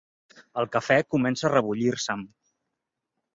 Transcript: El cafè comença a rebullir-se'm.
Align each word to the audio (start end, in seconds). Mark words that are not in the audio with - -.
El 0.61 0.67
cafè 0.75 0.97
comença 1.15 1.45
a 1.49 1.51
rebullir-se'm. 1.53 2.25